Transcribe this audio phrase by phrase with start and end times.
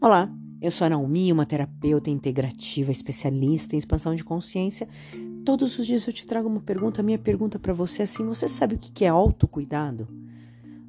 [0.00, 0.30] Olá,
[0.62, 4.88] eu sou a Naomi, uma terapeuta integrativa, especialista em expansão de consciência.
[5.44, 7.00] Todos os dias eu te trago uma pergunta.
[7.00, 10.06] A minha pergunta para você é assim: você sabe o que é autocuidado?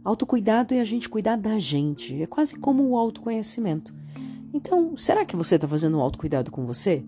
[0.04, 2.22] Autocuidado é a gente cuidar da gente.
[2.22, 3.92] É quase como o autoconhecimento.
[4.54, 7.04] Então, será que você está fazendo um autocuidado com você?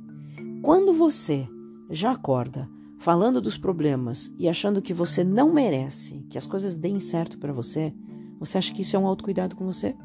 [0.64, 1.48] Quando você
[1.88, 7.00] já acorda falando dos problemas e achando que você não merece que as coisas deem
[7.00, 7.94] certo para você,
[8.40, 9.96] você acha que isso é um autocuidado com você?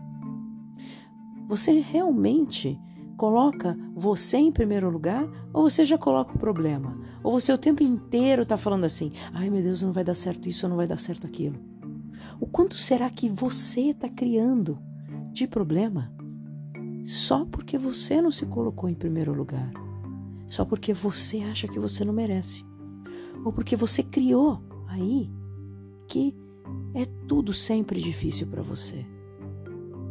[1.47, 2.79] Você realmente
[3.17, 6.99] coloca você em primeiro lugar ou você já coloca o problema?
[7.23, 10.49] Ou você o tempo inteiro está falando assim: ai meu Deus, não vai dar certo
[10.49, 11.59] isso, não vai dar certo aquilo?
[12.41, 14.79] O quanto será que você está criando
[15.33, 16.13] de problema
[17.05, 19.73] só porque você não se colocou em primeiro lugar?
[20.49, 22.65] Só porque você acha que você não merece?
[23.45, 25.31] Ou porque você criou aí
[26.09, 26.37] que
[26.95, 29.07] é tudo sempre difícil para você?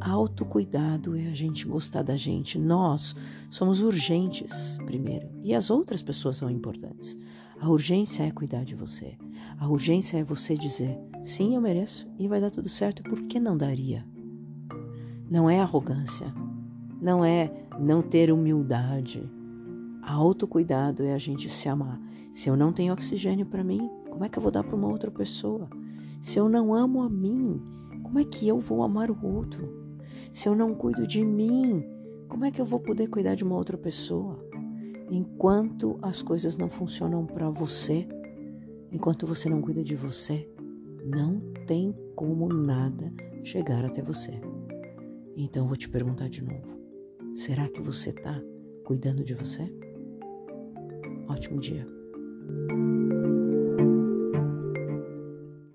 [0.10, 2.60] Autocuidado é a gente gostar da gente.
[2.60, 3.16] Nós
[3.50, 7.18] somos urgentes, primeiro, e as outras pessoas são importantes.
[7.60, 9.18] A urgência é cuidar de você.
[9.60, 13.40] A urgência é você dizer: sim, eu mereço e vai dar tudo certo, por que
[13.40, 14.06] não daria?
[15.30, 16.32] Não é arrogância,
[17.02, 19.28] não é não ter humildade.
[20.04, 22.00] Autocuidado é a gente se amar.
[22.32, 24.88] Se eu não tenho oxigênio para mim, como é que eu vou dar para uma
[24.88, 25.68] outra pessoa?
[26.22, 27.60] Se eu não amo a mim,
[28.04, 29.85] como é que eu vou amar o outro?
[30.34, 31.86] Se eu não cuido de mim,
[32.28, 34.44] como é que eu vou poder cuidar de uma outra pessoa?
[35.10, 38.08] Enquanto as coisas não funcionam para você,
[38.92, 40.50] enquanto você não cuida de você,
[41.06, 44.32] não tem como nada chegar até você.
[45.36, 46.80] Então eu vou te perguntar de novo:
[47.36, 48.42] será que você está
[48.84, 49.72] cuidando de você?
[51.28, 51.86] Ótimo dia.